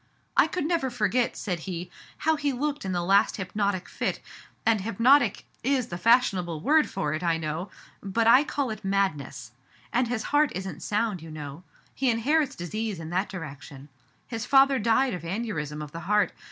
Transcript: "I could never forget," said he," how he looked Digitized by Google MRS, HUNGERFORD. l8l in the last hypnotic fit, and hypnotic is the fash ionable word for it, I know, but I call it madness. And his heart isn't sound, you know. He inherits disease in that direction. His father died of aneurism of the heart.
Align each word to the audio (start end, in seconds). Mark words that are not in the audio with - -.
"I 0.35 0.47
could 0.47 0.65
never 0.65 0.89
forget," 0.89 1.37
said 1.37 1.59
he," 1.69 1.91
how 2.25 2.35
he 2.35 2.51
looked 2.51 2.79
Digitized 2.79 2.83
by 2.83 2.87
Google 2.87 2.87
MRS, 2.87 2.87
HUNGERFORD. 2.87 2.87
l8l 2.87 2.87
in 2.87 2.91
the 2.93 3.03
last 3.07 3.37
hypnotic 3.37 3.89
fit, 3.89 4.19
and 4.65 4.81
hypnotic 4.81 5.45
is 5.61 5.87
the 5.89 5.97
fash 5.99 6.31
ionable 6.31 6.61
word 6.63 6.89
for 6.89 7.13
it, 7.13 7.21
I 7.21 7.37
know, 7.37 7.69
but 8.01 8.25
I 8.25 8.43
call 8.43 8.71
it 8.71 8.83
madness. 8.83 9.51
And 9.93 10.07
his 10.07 10.23
heart 10.33 10.51
isn't 10.55 10.81
sound, 10.81 11.21
you 11.21 11.29
know. 11.29 11.61
He 11.93 12.09
inherits 12.09 12.55
disease 12.55 12.99
in 12.99 13.11
that 13.11 13.29
direction. 13.29 13.89
His 14.27 14.43
father 14.47 14.79
died 14.79 15.13
of 15.13 15.21
aneurism 15.21 15.83
of 15.83 15.91
the 15.91 15.99
heart. 15.99 16.31